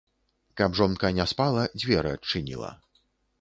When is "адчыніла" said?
2.19-2.73